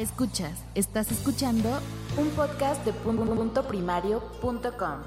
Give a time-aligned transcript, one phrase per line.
[0.00, 1.78] Escuchas, estás escuchando
[2.16, 5.02] un podcast de punto primario.com.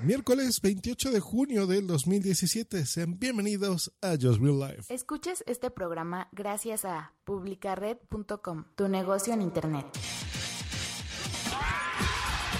[0.00, 2.84] Miércoles 28 de junio del 2017.
[2.84, 4.92] Sean bienvenidos a Just Real Life.
[4.92, 9.86] Escuches este programa gracias a publicared.com, tu negocio en internet.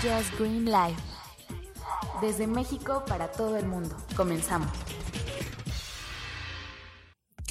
[0.00, 1.02] Just Green Life.
[2.20, 3.96] Desde México para todo el mundo.
[4.16, 4.91] Comenzamos.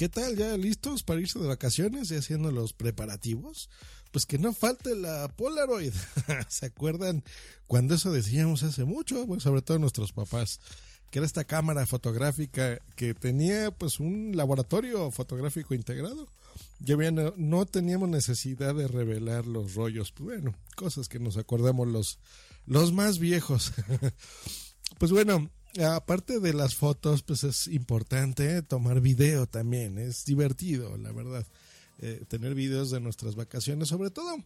[0.02, 0.36] ¿Qué tal?
[0.36, 3.70] ¿Ya listos para irse de vacaciones y haciendo los preparativos?
[4.10, 5.92] Pues que no falte la Polaroid.
[6.48, 7.22] ¿Se acuerdan
[7.68, 9.24] cuando eso decíamos hace mucho?
[9.26, 10.58] Bueno, sobre todo nuestros papás,
[11.12, 16.26] que era esta cámara fotográfica que tenía pues un laboratorio fotográfico integrado.
[16.80, 20.10] Ya bien, no, teníamos necesidad de revelar los rollos.
[20.10, 22.18] Pues bueno, cosas que nos acordamos los,
[22.66, 23.72] los más viejos.
[24.98, 25.48] pues bueno,
[25.80, 29.98] aparte de las fotos, pues es importante tomar video también.
[29.98, 31.46] Es divertido, la verdad,
[31.98, 34.36] eh, tener videos de nuestras vacaciones, sobre todo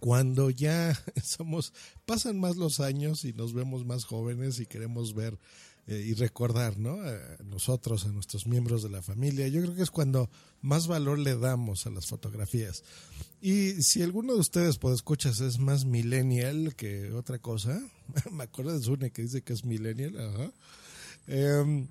[0.00, 1.72] cuando ya somos,
[2.06, 5.38] pasan más los años y nos vemos más jóvenes y queremos ver
[5.86, 7.02] eh, y recordar, ¿no?
[7.02, 9.48] A nosotros, a nuestros miembros de la familia.
[9.48, 10.30] Yo creo que es cuando
[10.62, 12.82] más valor le damos a las fotografías.
[13.42, 17.82] Y si alguno de ustedes, pues escuchas, es más millennial que otra cosa,
[18.32, 20.52] me acuerdo de Zune que dice que es millennial, ajá.
[21.26, 21.88] Em,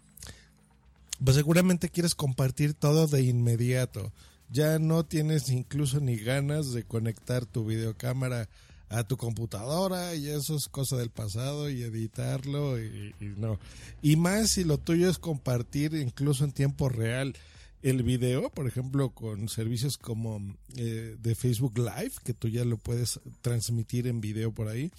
[1.23, 4.11] pues seguramente quieres compartir todo de inmediato.
[4.49, 8.49] Ya no tienes incluso ni ganas de conectar tu videocámara
[8.93, 13.59] a tu computadora y eso es cosa del pasado y editarlo y, no.
[14.01, 17.35] Y más si lo tuyo es compartir incluso en tiempo real
[17.81, 20.39] el video, por ejemplo, con servicios como
[20.75, 24.91] eh, de Facebook Live, que tú ya lo puedes transmitir en video por ahí,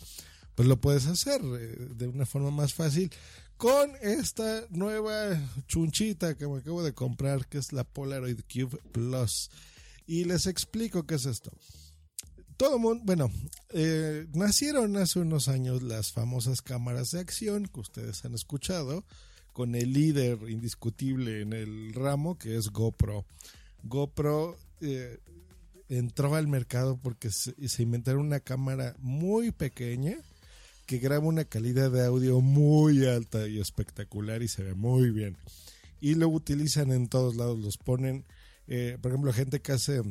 [0.55, 3.11] pues lo puedes hacer eh, de una forma más fácil
[3.57, 9.51] con esta nueva chunchita que me acabo de comprar, que es la Polaroid Cube Plus.
[10.07, 11.53] Y les explico qué es esto
[12.57, 13.31] todo mundo, bueno,
[13.71, 19.05] eh, nacieron hace unos años las famosas cámaras de acción que ustedes han escuchado,
[19.53, 23.25] con el líder indiscutible en el ramo que es GoPro.
[23.85, 25.19] GoPro eh,
[25.89, 30.17] entró al mercado porque se, inventaron una cámara muy pequeña
[30.87, 35.37] que graba una calidad de audio muy alta y espectacular y se ve muy bien.
[36.01, 38.25] Y lo utilizan en todos lados, los ponen,
[38.67, 40.03] eh, por ejemplo, gente que hace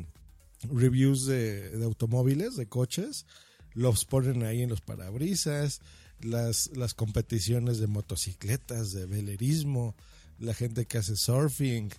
[0.72, 3.26] reviews de, de, automóviles, de coches,
[3.74, 5.82] los ponen ahí en los parabrisas,
[6.22, 9.96] las, las competiciones de motocicletas, de velerismo,
[10.40, 11.90] la gente que hace surfing,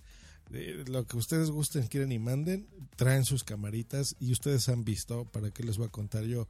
[0.51, 5.25] eh, lo que ustedes gusten, quieren y manden, traen sus camaritas y ustedes han visto,
[5.25, 6.47] para qué les voy a contar yo,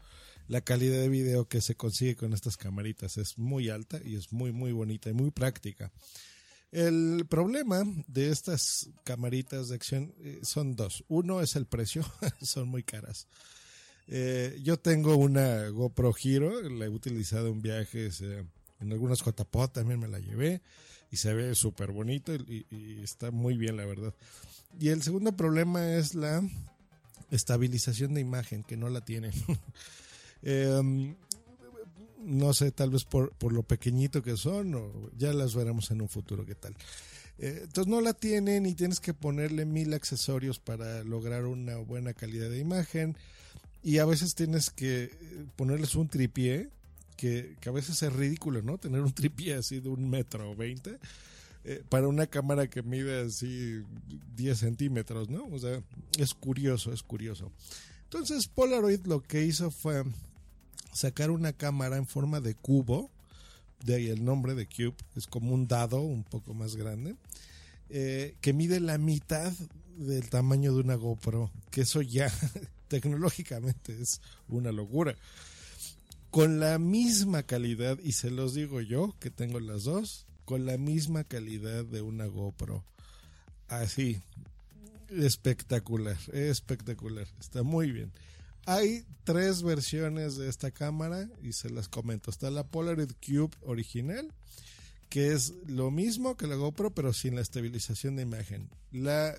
[0.48, 4.32] la calidad de video que se consigue con estas camaritas es muy alta y es
[4.32, 5.92] muy, muy bonita y muy práctica.
[6.72, 11.04] El problema de estas camaritas de acción eh, son dos.
[11.08, 12.04] Uno es el precio,
[12.42, 13.28] son muy caras.
[14.08, 18.46] Eh, yo tengo una GoPro Hero, la he utilizado en viajes, eh,
[18.80, 20.62] en algunas JPO también me la llevé
[21.12, 24.14] y se ve súper bonito y, y, está muy bien, la verdad.
[24.80, 26.44] Y el segundo problema es la
[27.32, 29.32] estabilización de imagen, que no la tienen.
[30.42, 31.16] eh,
[32.20, 36.02] no sé, tal vez por, por lo pequeñito que son, o ya las veremos en
[36.02, 36.76] un futuro qué tal.
[37.38, 42.14] Eh, entonces no la tienen y tienes que ponerle mil accesorios para lograr una buena
[42.14, 43.18] calidad de imagen.
[43.84, 45.12] Y a veces tienes que
[45.56, 46.70] ponerles un tripié,
[47.18, 48.78] que, que a veces es ridículo, ¿no?
[48.78, 50.98] Tener un tripié así de un metro o veinte.
[51.68, 53.82] Eh, para una cámara que mide así
[54.36, 55.48] 10 centímetros, ¿no?
[55.48, 55.82] O sea,
[56.18, 57.52] es curioso, es curioso.
[58.04, 60.04] Entonces Polaroid lo que hizo fue
[60.96, 63.12] sacar una cámara en forma de cubo,
[63.84, 67.16] de ahí el nombre de Cube, es como un dado un poco más grande,
[67.90, 69.52] eh, que mide la mitad
[69.98, 72.32] del tamaño de una GoPro, que eso ya
[72.88, 75.16] tecnológicamente es una locura.
[76.32, 80.78] Con la misma calidad, y se los digo yo, que tengo las dos, con la
[80.78, 82.84] misma calidad de una GoPro.
[83.68, 84.22] Así,
[85.10, 88.12] espectacular, espectacular, está muy bien.
[88.66, 92.32] Hay tres versiones de esta cámara y se las comento.
[92.32, 94.34] Está la Polaroid Cube original,
[95.10, 98.70] que es lo mismo que la GoPro, pero sin la estabilización de imagen.
[98.92, 99.36] La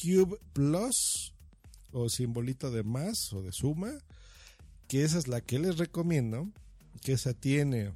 [0.00, 1.32] Cube Plus,
[1.90, 3.92] o simbolito de más o de suma,
[4.86, 6.48] que esa es la que les recomiendo,
[7.02, 7.92] que esa tiene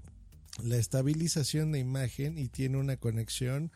[0.64, 3.70] la estabilización de imagen y tiene una conexión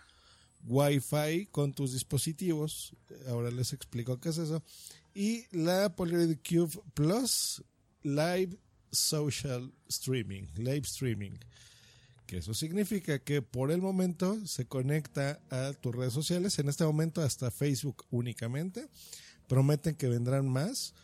[0.64, 2.96] Wi-Fi con tus dispositivos.
[3.28, 4.62] Ahora les explico qué es eso
[5.20, 7.62] y la Polaroid Cube Plus
[8.02, 8.56] Live
[8.90, 11.32] Social Streaming, Live Streaming.
[12.25, 16.84] Que eso significa que por el momento se conecta a tus redes sociales, en este
[16.84, 18.88] momento hasta Facebook únicamente,
[19.46, 20.94] Prometen que vendrán más.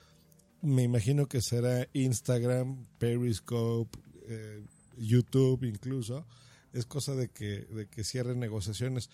[0.62, 3.98] Me imagino que será Instagram, Periscope,
[4.28, 4.64] eh,
[4.96, 6.26] YouTube incluso.
[6.72, 9.10] Es cosa de que, de que cierren negociaciones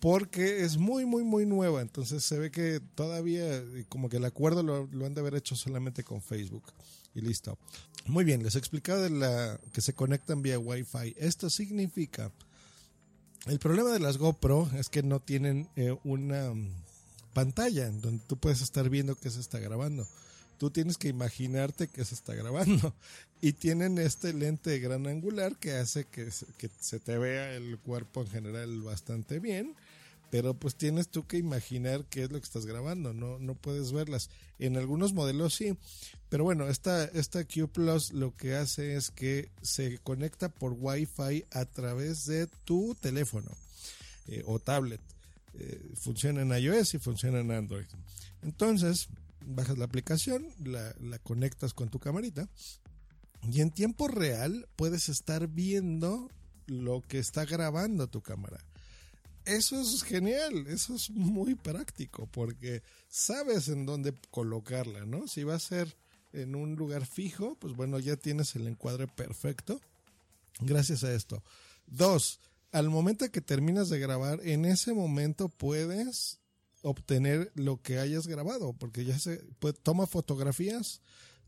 [0.00, 1.82] porque es muy, muy, muy nueva.
[1.82, 6.04] Entonces se ve que todavía, como que el acuerdo lo, han de haber hecho solamente
[6.04, 6.64] con Facebook.
[7.14, 7.58] Y listo.
[8.06, 11.14] Muy bien, les he explicado de la, que se conectan vía Wi-Fi.
[11.18, 12.32] Esto significa.
[13.46, 16.52] El problema de las GoPro es que no tienen eh, una
[17.32, 20.06] pantalla en donde tú puedes estar viendo qué se está grabando
[20.60, 22.94] tú tienes que imaginarte que se está grabando.
[23.40, 28.28] Y tienen este lente gran angular que hace que, se te vea el cuerpo en
[28.28, 29.74] general bastante bien.
[30.30, 33.90] Pero pues tienes tú que imaginar qué es lo que estás grabando, no, no puedes
[33.90, 34.30] verlas.
[34.60, 35.76] En algunos modelos sí,
[36.28, 41.46] pero bueno, esta, esta Q Plus lo que hace es que se conecta por Wi-Fi
[41.50, 43.50] a través de tu teléfono
[44.28, 45.00] eh, o tablet.
[45.54, 47.86] Eh, funciona en iOS y funciona en Android.
[48.42, 49.08] Entonces,
[49.44, 50.94] bajas la aplicación, la,
[51.24, 52.48] conectas con tu camarita
[53.48, 56.28] y en tiempo real puedes estar viendo
[56.66, 58.58] lo que está grabando tu cámara.
[59.44, 65.26] Eso es genial, eso es muy práctico porque sabes en dónde colocarla, ¿no?
[65.26, 65.96] Si va a ser
[66.32, 69.80] en un lugar fijo, pues bueno, ya tienes el encuadre perfecto
[70.60, 71.42] gracias a esto.
[71.86, 72.40] Dos,
[72.72, 76.38] al momento que terminas de grabar, en ese momento puedes
[76.82, 79.38] obtener lo que hayas grabado, porque ya se
[79.82, 81.02] toma fotografías,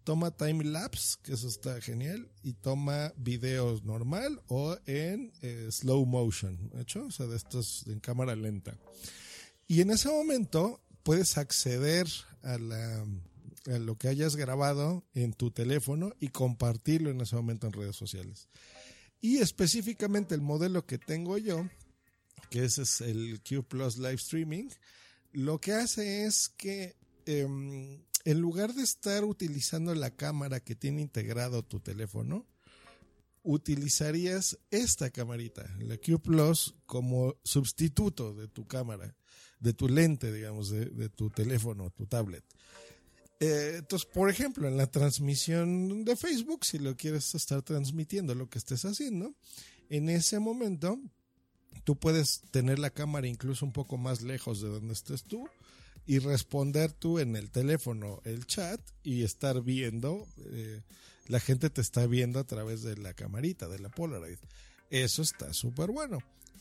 [0.05, 6.05] toma time lapse, que eso está genial, y toma videos normal o en eh, slow
[6.07, 7.07] motion, ¿hecho?
[7.07, 8.77] O sea, de estos en cámara lenta.
[9.67, 12.07] Y en ese momento puedes acceder
[12.43, 13.05] a, la,
[13.67, 17.97] a lo que hayas grabado en tu teléfono y compartirlo en ese momento en redes
[17.97, 18.49] sociales.
[19.21, 21.69] Y específicamente el modelo que tengo yo,
[22.51, 24.69] que ese es el Q Plus Live Streaming,
[25.33, 31.03] lo que hace es que em, en lugar de estar utilizando la cámara que tiene
[31.03, 32.47] integrado tu teléfono,
[33.43, 39.15] utilizarías esta camarita, la Q Plus, como sustituto de tu cámara,
[39.59, 42.45] de tu lente, digamos, de, tu teléfono, tu tablet.
[43.41, 48.49] Eh, entonces, por ejemplo, en la transmisión de Facebook, si lo quieres estar transmitiendo lo
[48.49, 49.35] que estés haciendo,
[49.89, 51.01] en ese momento
[51.85, 55.49] tú puedes tener la cámara incluso un poco más lejos de donde estés tú
[56.07, 60.83] y responder tú en el teléfono el chat y estar viendo, eh,
[61.29, 64.39] la gente te está viendo a través de la camarita, de la Polaroid.
[64.91, 66.19] Eso está súper bueno.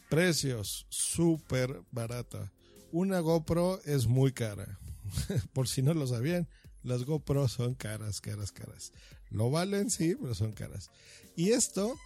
[0.09, 2.51] Precios, súper barata.
[2.91, 4.79] Una GoPro es muy cara.
[5.53, 6.47] Por si no lo sabían,
[6.83, 8.91] las GoPro son caras, caras, caras.
[9.29, 10.91] Lo valen, sí, pero son caras.
[11.35, 11.97] Y esto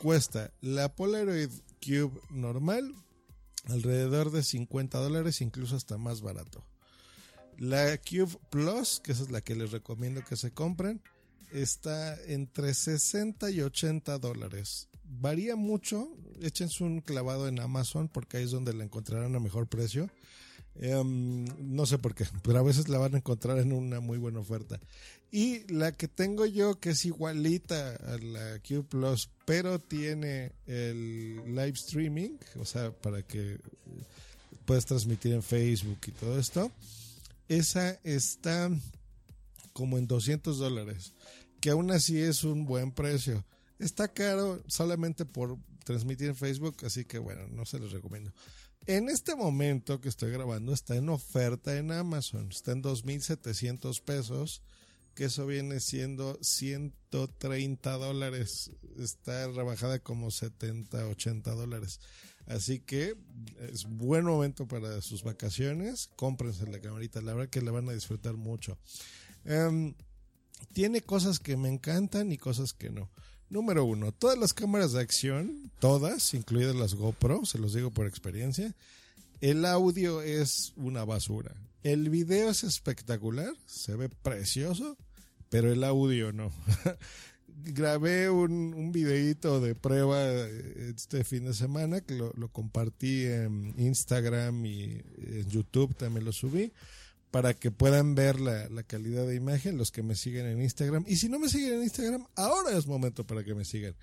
[0.00, 1.50] cuesta la Polaroid
[1.84, 2.94] Cube normal,
[3.66, 6.64] alrededor de 50 dólares, incluso hasta más barato.
[7.58, 11.02] La Cube Plus, que esa es la que les recomiendo que se compren,
[11.50, 14.88] está entre 60 y 80 dólares.
[15.04, 16.08] Varía mucho,
[16.40, 20.08] échense un clavado en Amazon porque ahí es donde la encontrarán a mejor precio.
[20.76, 24.18] Em, no sé por qué, pero a veces la van a encontrar en una muy
[24.18, 24.78] buena oferta.
[25.32, 31.42] Y la que tengo yo, que es igualita a la Q Plus, pero tiene el
[31.46, 33.58] live streaming, o sea, para que
[34.64, 36.70] puedas transmitir en Facebook y todo esto.
[37.48, 38.70] Esa está
[39.72, 41.14] como en 200 dólares,
[41.60, 43.44] que aún así es un buen precio.
[43.78, 48.32] Está caro solamente por transmitir en Facebook, así que bueno, no se los recomiendo.
[48.86, 54.62] En este momento que estoy grabando está en oferta en Amazon, está en 2.700 pesos,
[55.14, 62.00] que eso viene siendo 130 dólares, está rebajada como 70, 80 dólares.
[62.48, 63.14] Así que
[63.70, 67.92] es buen momento para sus vacaciones, cómprense la camarita, la verdad que la van a
[67.92, 68.78] disfrutar mucho.
[69.44, 69.94] Em,
[70.72, 73.10] tiene cosas que me encantan y cosas que no.
[73.50, 78.06] Número uno, todas las cámaras de acción, todas, incluidas las GoPro, se los digo por
[78.06, 78.74] experiencia,
[79.40, 81.54] el audio es una basura.
[81.82, 84.96] El video es espectacular, se ve precioso,
[85.50, 86.50] pero el audio no.
[87.64, 94.64] Grabé un, un de prueba eh, este fin de semana que lo, compartí en Instagram
[94.64, 96.72] y en YouTube también lo subí
[97.30, 101.04] para que puedan ver la, calidad de imagen los que me siguen en Instagram.
[101.06, 103.94] Y si no me siguen en Instagram, ahora es momento para que me sigan.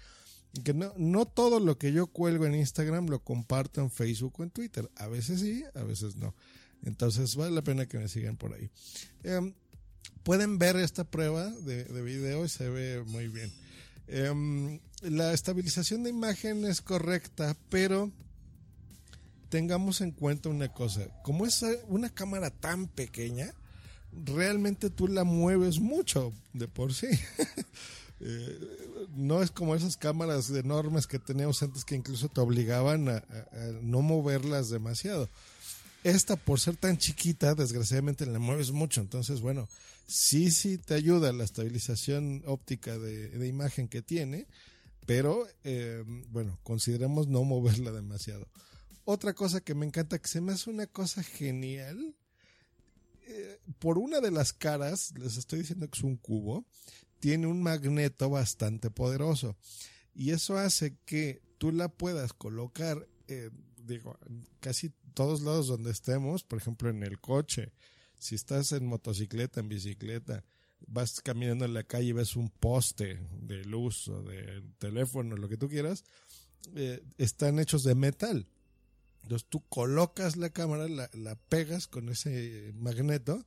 [0.64, 4.44] Que no, no todo lo que yo cuelgo en Instagram lo comparto en Facebook o
[4.44, 4.90] en Twitter.
[4.96, 6.36] A veces sí, a veces no.
[6.86, 8.70] Entonces vale la pena que me sigan por ahí.
[9.24, 9.54] Em,
[10.24, 13.52] pueden ver esta prueba de, de, video y se ve muy bien.
[14.08, 18.12] Em, la estabilización de imagen es correcta, pero
[19.50, 23.54] tengamos en cuenta una cosa, como es una cámara tan pequeña,
[24.12, 27.08] realmente tú la mueves mucho de por sí.
[28.22, 33.22] Eh, no es como esas cámaras enormes que teníamos antes que incluso te obligaban a,
[33.82, 35.30] no moverlas demasiado.
[36.06, 39.02] Esta, por ser tan chiquita, desgraciadamente la mueves mucho.
[39.02, 39.68] Entonces, bueno,
[40.06, 44.46] sí, sí te ayuda la estabilización óptica de, imagen que tiene,
[45.08, 48.48] pero eh, bueno, consideremos no moverla demasiado.
[49.04, 52.16] Otra cosa que me encanta, que se me hace una cosa genial,
[53.26, 56.68] eh, por una de las caras, les estoy diciendo que es un cubo,
[57.20, 59.58] tiene un magneto bastante poderoso.
[60.14, 63.50] Y eso hace que tú la puedas colocar, eh,
[63.86, 64.18] digo,
[64.60, 67.72] casi todos lados donde estemos, por ejemplo en el coche,
[68.18, 70.44] si estás en motocicleta, en bicicleta,
[70.88, 75.50] vas caminando en la calle y ves un poste de luz o de teléfono, lo
[75.50, 76.04] que tú quieras,
[76.76, 78.48] eh, están hechos de metal.
[79.24, 83.46] Entonces tú colocas la cámara, la, la pegas con ese magneto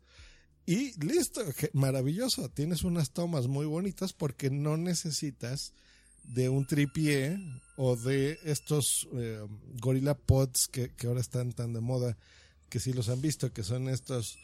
[0.66, 1.40] y listo,
[1.73, 2.49] maravilloso.
[2.50, 5.73] Tienes unas tomas muy bonitas porque no necesitas
[6.29, 7.39] de un tripié
[7.77, 9.45] o de estos eh,
[9.81, 12.17] Gorilla Pods que, ahora están tan de moda,
[12.69, 14.39] que si los han visto, que son estos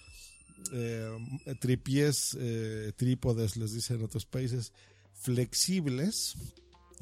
[0.72, 1.10] eh,
[1.46, 4.72] eh, trípodes, les dicen en otros países,
[5.12, 6.36] flexibles,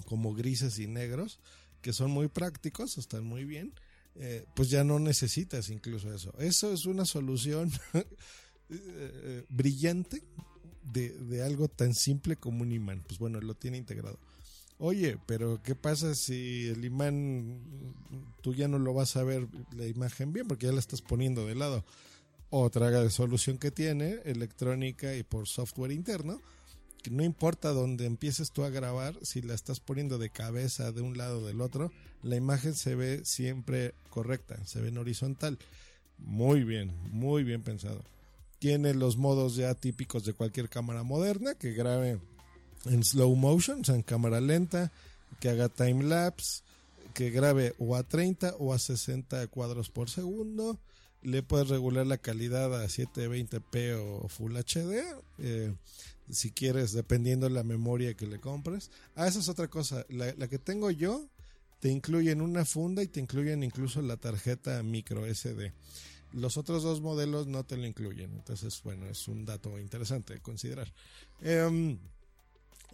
[0.07, 1.39] como grises y negros,
[1.81, 3.73] que son muy prácticos, están muy bien.
[4.15, 6.35] Eh, pues ya no necesitas incluso eso.
[6.39, 7.73] Eso es una solución
[8.75, 10.23] Eh, brillante
[10.83, 13.03] de, algo tan simple como un imán.
[13.07, 14.19] Pues bueno, lo tiene integrado.
[14.85, 17.61] Oye, pero ¿qué pasa si el imán
[18.41, 19.47] tú ya no lo vas a ver
[19.77, 21.85] la imagen bien porque ya la estás poniendo de lado?
[22.51, 26.41] Otra solución que tiene, electrónica y por software interno,
[27.01, 31.01] que no importa dónde empieces tú a grabar, si la estás poniendo de cabeza de
[31.01, 31.93] un lado o del otro,
[32.25, 35.61] la imagen se ve siempre correcta, se ve en horizontal.
[36.19, 38.03] Muy bien, muy bien pensado.
[38.59, 42.19] Tiene los modos ya típicos de cualquier cámara moderna, que grabe
[42.87, 44.93] en slow motion, o sea, en cámara lenta,
[45.41, 46.63] que haga time lapse,
[47.15, 50.79] que grabe o a 30 o a 60 cuadros por segundo.
[51.23, 55.05] Le puedes regular la calidad a 720p o Full HD.
[55.39, 55.73] Eh,
[56.31, 58.91] si quieres, dependiendo de la memoria que le compres.
[59.15, 60.05] Ah, esa es otra cosa.
[60.09, 61.29] La, que tengo yo
[61.81, 65.73] te incluyen una funda y te incluyen incluso la tarjeta micro SD.
[66.33, 68.33] Los otros dos modelos no te lo incluyen.
[68.33, 70.93] Entonces, bueno, es un dato interesante de considerar.
[71.41, 71.99] Em,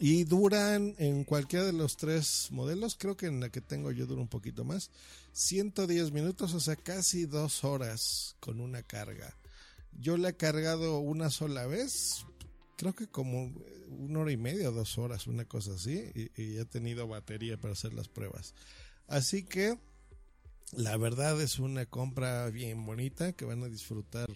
[0.01, 4.07] y duran en cualquiera de los tres modelos, creo que en la que tengo yo
[4.07, 4.91] dura un poquito más,
[5.33, 9.37] 110 minutos, o sea, casi dos horas con una carga.
[10.01, 12.25] Yo la he cargado una sola vez,
[12.77, 13.53] creo que como
[13.89, 17.93] una hora y media, dos horas, una cosa así, y, he tenido batería para hacer
[17.93, 18.55] las pruebas.
[19.09, 19.79] Así que
[20.73, 24.29] la verdad es una compra bien bonita que van a disfrutar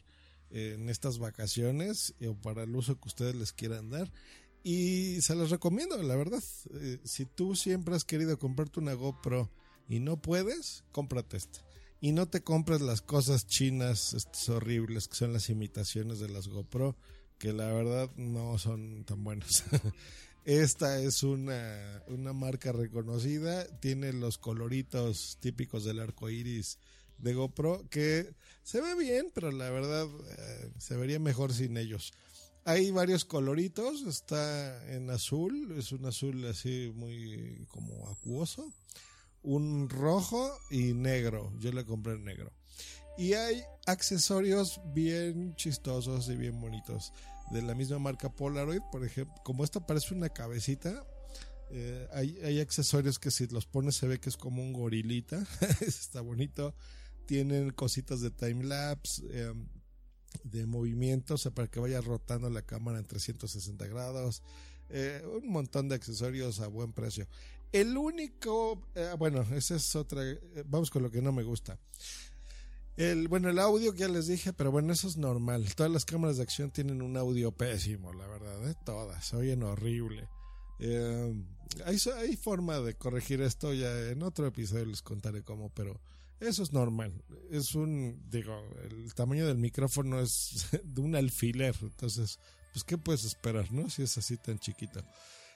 [0.50, 4.10] eh, en estas vacaciones o para el uso que ustedes les quieran dar.
[4.62, 6.42] Y se los recomiendo, la verdad.
[6.74, 9.50] Eh, si tú siempre has querido comprarte una GoPro
[9.88, 11.60] y no puedes, cómprate esta.
[12.00, 16.48] Y no te compres las cosas chinas estas horribles que son las imitaciones de las
[16.48, 16.96] GoPro,
[17.38, 19.64] que la verdad no son tan buenas.
[20.44, 22.02] Esta es una,
[22.34, 26.78] marca reconocida, tiene los coloritos típicos del arco iris
[27.18, 32.12] de GoPro que se ve bien, pero la verdad eh, se vería mejor sin ellos.
[32.64, 38.72] Hay varios coloritos, está en azul, es un azul así muy como acuoso,
[39.42, 42.52] un rojo y negro, yo le compré el negro.
[43.18, 47.12] Y hay accesorios bien chistosos y bien bonitos
[47.50, 51.04] de la misma marca Polaroid, por ejemplo, como esta parece una cabecita,
[51.70, 55.42] eh, hay, accesorios que si los pones se ve que es como un gorilita,
[55.80, 56.74] está bonito,
[57.26, 59.66] tienen cositas de time lapse, em,
[60.44, 64.42] de movimiento, o sea, para que vaya rotando la cámara en 360 grados,
[64.90, 67.26] eh, un montón de accesorios a buen precio.
[67.72, 70.22] El único, eh, bueno, esa es otra,
[70.66, 71.78] vamos con lo que no me gusta.
[72.96, 75.74] El, bueno, el audio que ya les dije, pero bueno, eso es normal.
[75.74, 78.74] Todas las cámaras de acción tienen un audio pésimo, la verdad, ¿eh?
[78.84, 80.28] todas, oyen horrible.
[80.78, 81.34] Eh,
[81.86, 86.00] hay, hay forma de corregir esto, ya en otro episodio les contaré cómo, pero
[86.48, 87.12] eso es normal.
[87.50, 88.54] Es un, digo,
[88.90, 92.38] el tamaño del micrófono es de un alfiler, entonces,
[92.72, 93.88] pues, ¿qué puedes esperar, no?
[93.90, 95.04] Si es así tan chiquito.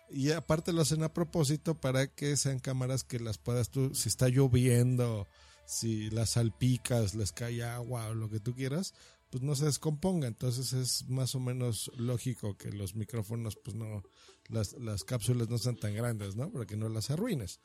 [0.08, 4.08] Y aparte lo hacen a propósito para que sean cámaras que las puedas tú, si
[4.08, 5.26] está lloviendo
[5.66, 8.94] si las salpicas, les cae agua o lo que tú quieras,
[9.30, 10.28] pues no se descomponga.
[10.28, 14.02] Entonces es más o menos lógico que los micrófonos, pues no,
[14.48, 16.50] las, las cápsulas no sean tan grandes, ¿no?
[16.50, 17.60] Para que no las arruines.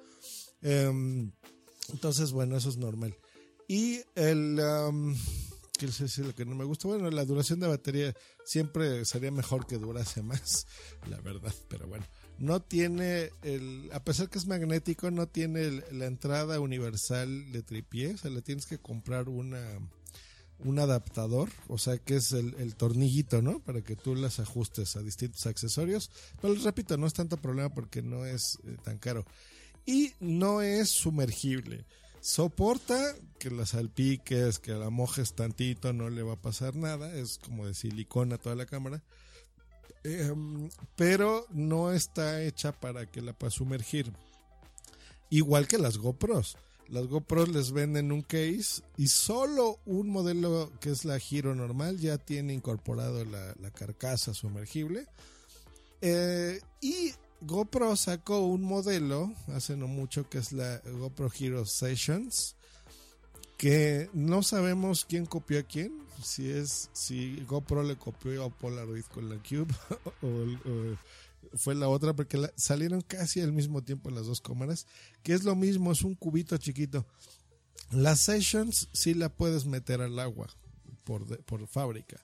[0.61, 1.31] Em,
[1.91, 3.15] entonces, bueno, eso es normal.
[3.67, 4.59] Y el...
[5.77, 6.87] que es lo que no me gusta.
[6.87, 8.13] Bueno, la duración de batería
[8.45, 10.67] siempre sería mejor que durase más,
[11.09, 12.05] la verdad, pero bueno.
[12.37, 18.15] No tiene, el, a pesar que es magnético, no tiene la entrada universal de tripié,
[18.15, 19.77] o sea, le tienes que comprar una,
[20.65, 23.59] un adaptador, o sea, que es el, tornillito, ¿no?
[23.59, 26.11] Para que tú las ajustes a distintos accesorios.
[26.41, 29.25] Pero repito, no es tanto problema porque no es eh, tan caro.
[29.85, 31.85] Y no es sumergible
[32.21, 37.39] soporta que la salpiques, que la mojes tantito, no le va a pasar nada, es
[37.39, 39.03] como de silicona toda la cámara.
[40.03, 44.11] Em, pero no está hecha para que la puedas sumergir.
[45.29, 46.57] Igual que las GoPros.
[46.87, 51.99] Las GoPros les venden un case y solo un modelo que es la Giro normal
[51.99, 55.07] ya tiene incorporado la, carcasa sumergible.
[56.01, 62.55] Eh, y GoPro sacó un modelo hace no mucho que es la GoPro Hero Sessions
[63.57, 65.93] que no sabemos quién copió a quién,
[66.23, 69.73] si es si GoPro le copió a Polaroid con la Cube
[70.23, 70.97] o,
[71.53, 74.87] fue la otra porque salieron casi al mismo tiempo las dos cámaras,
[75.21, 77.05] que es lo mismo, es un cubito chiquito.
[77.91, 80.47] Las Sessions sí la puedes meter al agua
[81.03, 82.23] por, por fábrica,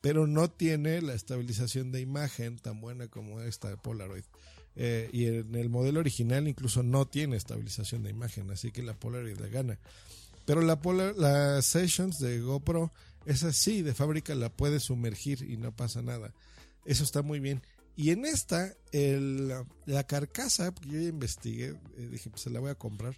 [0.00, 4.24] pero no tiene la estabilización de imagen tan buena como esta de Polaroid.
[4.76, 8.94] Eh, y en el modelo original incluso no tiene estabilización de imagen, así que la
[8.94, 9.78] Polaroid gana.
[10.44, 12.92] Pero la, Polar, la Sessions de GoPro,
[13.24, 16.34] es así, de fábrica la puede sumergir y no pasa nada.
[16.84, 17.62] Eso está muy bien.
[17.96, 19.52] Y en esta, el,
[19.86, 23.16] la carcasa, porque yo ya investigué, eh, dije, pues se la voy a comprar.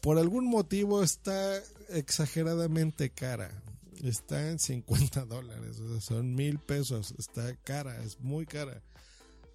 [0.00, 3.62] Por algún motivo está exageradamente cara.
[4.02, 7.14] Está en 50 dólares, son mil pesos.
[7.18, 8.82] Está cara, es muy cara.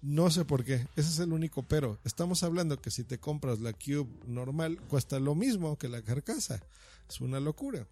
[0.06, 1.98] No sé por qué, ese es el único pero.
[2.04, 6.62] Estamos hablando que si te compras la Cube normal, cuesta lo mismo que la carcasa.
[7.10, 7.88] Es una locura.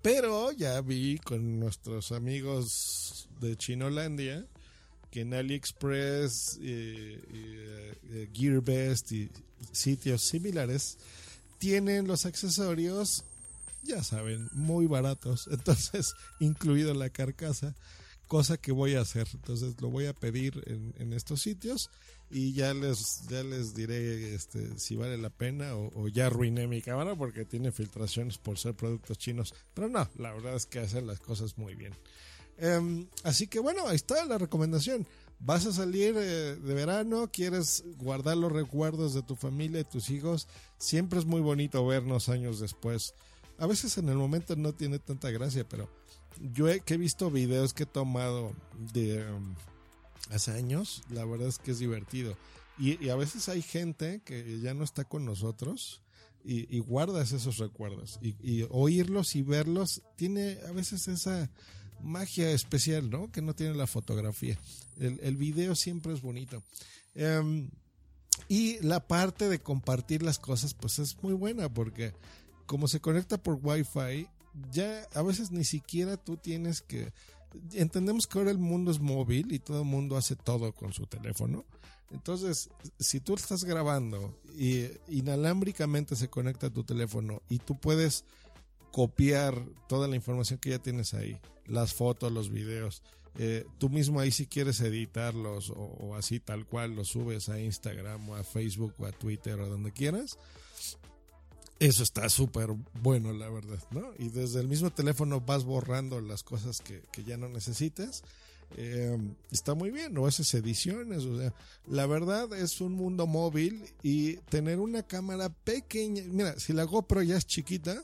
[0.00, 4.46] Pero ya vi con nuestros amigos de Chinolandia
[5.10, 7.20] que en AliExpress, eh,
[8.04, 9.30] eh, Gearbest y
[9.70, 10.96] sitios similares
[11.58, 13.24] tienen los accesorios,
[13.82, 15.46] ya saben, muy baratos.
[15.52, 17.74] Entonces, incluido la carcasa
[18.28, 19.26] cosa que voy a hacer.
[19.34, 21.90] Entonces lo voy a pedir en, estos sitios
[22.30, 26.82] y ya les, ya les diré este, si vale la pena o, ya arruiné mi
[26.82, 29.54] cámara porque tiene filtraciones por ser productos chinos.
[29.74, 31.94] Pero no, la verdad es que hacen las cosas muy bien.
[32.58, 35.06] Em, así que bueno, ahí está la recomendación.
[35.40, 40.10] Vas a salir eh, de verano, quieres guardar los recuerdos de tu familia y tus
[40.10, 40.48] hijos.
[40.78, 43.14] Siempre es muy bonito vernos años después.
[43.58, 45.88] A veces en el momento no tiene tanta gracia, pero
[46.40, 48.52] yo he, visto videos que he tomado
[48.92, 49.54] de um,
[50.30, 52.36] hace años, la verdad es que es divertido.
[52.78, 56.02] Y, a veces hay gente que ya no está con nosotros
[56.44, 58.18] y, guardas esos recuerdos.
[58.22, 61.50] Y, oírlos y verlos tiene a veces esa
[62.00, 63.32] magia especial, ¿no?
[63.32, 64.58] Que no tiene la fotografía.
[64.98, 66.62] El, el video siempre es bonito.
[67.14, 67.68] Em,
[68.46, 72.14] y la parte de compartir las cosas, pues es muy buena porque
[72.66, 74.28] como se conecta por Wi-Fi,
[74.70, 77.12] ya a veces ni siquiera tú tienes que...
[77.72, 81.06] Entendemos que ahora el mundo es móvil y todo el mundo hace todo con su
[81.06, 81.64] teléfono.
[82.10, 88.24] Entonces, si tú estás grabando y inalámbricamente se conecta a tu teléfono y tú puedes
[88.92, 93.02] copiar toda la información que ya tienes ahí, las fotos, los videos,
[93.38, 97.60] eh, tú mismo ahí si quieres editarlos o, o, así tal cual los subes a
[97.60, 100.38] Instagram o a Facebook o a Twitter o donde quieras,
[101.80, 102.70] eso está súper
[103.02, 104.12] bueno, la verdad, ¿no?
[104.18, 108.22] Y desde el mismo teléfono vas borrando las cosas que, ya no necesitas.
[108.76, 109.16] Eh,
[109.50, 111.54] está muy bien, o haces ediciones, o sea,
[111.86, 117.22] la verdad es un mundo móvil y tener una cámara pequeña, mira, si la GoPro
[117.22, 118.02] ya es chiquita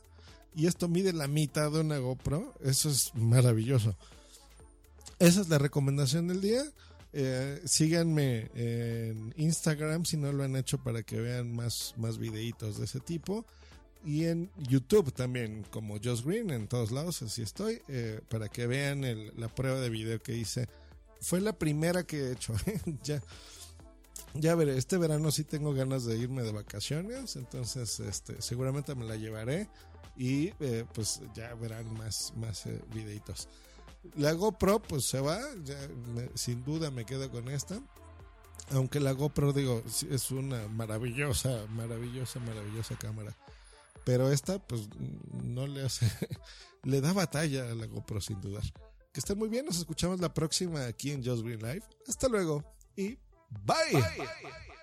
[0.55, 3.95] y esto mide la mitad de una GoPro, eso es maravilloso.
[5.19, 6.65] Esa es la recomendación del día.
[7.13, 12.79] Eh, síganme en Instagram si no lo han hecho para que vean más, más videitos
[12.79, 13.45] de ese tipo
[14.05, 18.67] y en YouTube también, como Josh Green, en todos lados, así estoy, eh, para que
[18.67, 19.03] vean
[19.37, 20.69] la prueba de video que hice.
[21.21, 22.55] Fue la primera que he hecho.
[22.67, 22.81] ¿eh?
[23.03, 23.23] ya,
[24.35, 29.07] ya veré, este verano sí tengo ganas de irme de vacaciones, entonces este, seguramente me
[29.07, 29.69] la llevaré
[30.17, 33.49] y eh, pues ya verán más, más videitos.
[34.17, 35.41] La GoPro pues se va,
[36.35, 37.81] sin duda me quedo con esta.
[38.71, 43.35] Aunque la GoPro, digo, es una maravillosa, maravillosa, maravillosa cámara.
[44.05, 44.89] Pero esta, pues,
[45.43, 46.07] no le hace.
[46.83, 48.65] le da batalla a la GoPro, sin dudar.
[49.13, 49.65] Que estén muy bien.
[49.65, 51.85] Nos escuchamos la próxima aquí en Just Green Live.
[52.07, 52.65] Hasta luego
[52.97, 53.19] y
[53.65, 53.93] bye.
[53.93, 54.74] bye.